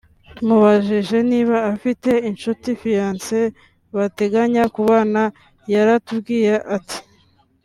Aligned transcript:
tumubajije 0.35 1.17
niba 1.31 1.57
afite 1.73 2.11
inshuti 2.29 2.67
(fiance) 2.81 3.39
bateganya 3.97 4.63
kubana 4.75 5.23
yaratubwiye 5.73 6.55
ati 6.77 6.99